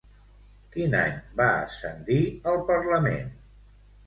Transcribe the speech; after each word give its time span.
Quin 0.75 0.95
any 1.01 1.19
va 1.41 1.49
ascendir 1.67 2.19
al 2.53 2.59
Parlament? 2.71 3.31